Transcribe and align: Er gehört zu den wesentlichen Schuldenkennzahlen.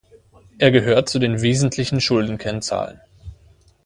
Er 0.57 0.71
gehört 0.71 1.09
zu 1.09 1.19
den 1.19 1.43
wesentlichen 1.43 2.01
Schuldenkennzahlen. 2.01 2.99